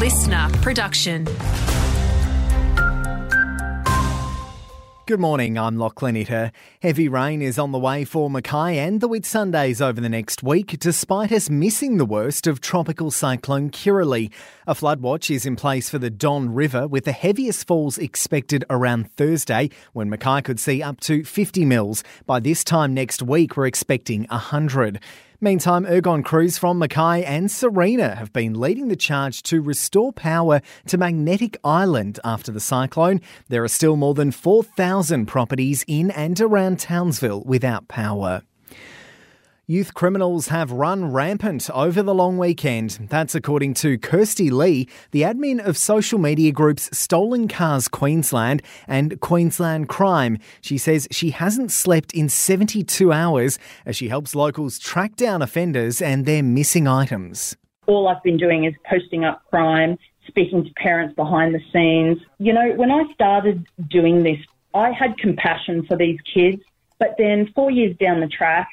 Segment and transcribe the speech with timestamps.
[0.00, 1.26] listener production.
[5.04, 6.52] Good morning, I'm Lachlan Itter.
[6.80, 10.78] Heavy rain is on the way for Mackay and the Whitsundays over the next week,
[10.78, 14.30] despite us missing the worst of tropical cyclone Kirrily.
[14.66, 18.64] A flood watch is in place for the Don River, with the heaviest falls expected
[18.70, 22.02] around Thursday, when Mackay could see up to 50 mils.
[22.24, 24.98] By this time next week, we're expecting 100.
[25.42, 30.60] Meantime, Ergon crews from Mackay and Sarina have been leading the charge to restore power
[30.86, 33.22] to Magnetic Island after the cyclone.
[33.48, 38.42] There are still more than 4,000 properties in and around Townsville without power.
[39.70, 43.06] Youth criminals have run rampant over the long weekend.
[43.08, 49.20] That's according to Kirsty Lee, the admin of social media groups Stolen Cars Queensland and
[49.20, 50.38] Queensland Crime.
[50.60, 56.02] She says she hasn't slept in 72 hours as she helps locals track down offenders
[56.02, 57.56] and their missing items.
[57.86, 59.96] All I've been doing is posting up crime,
[60.26, 62.18] speaking to parents behind the scenes.
[62.40, 64.38] You know, when I started doing this,
[64.74, 66.60] I had compassion for these kids,
[66.98, 68.68] but then four years down the track,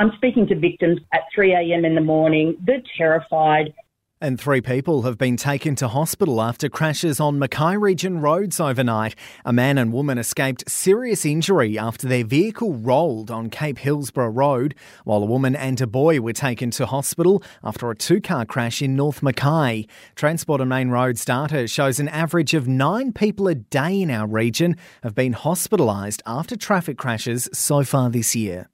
[0.00, 1.84] I'm speaking to victims at 3 a.m.
[1.84, 2.56] in the morning.
[2.64, 3.74] They're terrified.
[4.22, 9.14] And three people have been taken to hospital after crashes on Mackay region roads overnight.
[9.44, 14.74] A man and woman escaped serious injury after their vehicle rolled on Cape Hillsborough Road,
[15.04, 18.80] while a woman and a boy were taken to hospital after a two car crash
[18.80, 19.86] in North Mackay.
[20.14, 24.26] Transport and Main Roads data shows an average of nine people a day in our
[24.26, 28.70] region have been hospitalised after traffic crashes so far this year.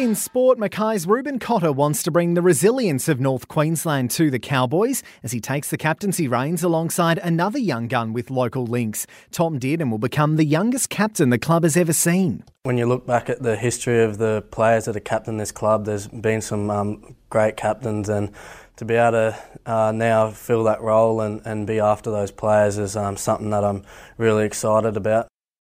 [0.00, 4.38] In sport, Mackay's Reuben Cotter wants to bring the resilience of North Queensland to the
[4.38, 9.06] Cowboys as he takes the captaincy reins alongside another young gun with local links.
[9.30, 12.42] Tom Dearden will become the youngest captain the club has ever seen.
[12.62, 15.84] When you look back at the history of the players that have captained this club,
[15.84, 18.30] there's been some um, great captains, and
[18.76, 22.78] to be able to uh, now fill that role and, and be after those players
[22.78, 23.84] is um, something that I'm
[24.16, 25.29] really excited about.